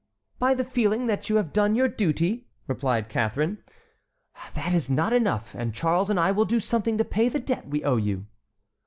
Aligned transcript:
"By 0.39 0.55
the 0.55 0.65
feeling 0.65 1.05
that 1.05 1.29
you 1.29 1.35
have 1.35 1.53
done 1.53 1.75
your 1.75 1.87
duty?" 1.87 2.47
replied 2.65 3.07
Catharine. 3.07 3.59
"That 4.55 4.73
is 4.73 4.89
not 4.89 5.13
enough, 5.13 5.53
and 5.53 5.75
Charles 5.75 6.09
and 6.09 6.19
I 6.19 6.31
will 6.31 6.45
do 6.45 6.59
something 6.59 6.97
to 6.97 7.05
pay 7.05 7.29
the 7.29 7.39
debt 7.39 7.67
we 7.67 7.83
owe 7.83 7.97
you." 7.97 8.25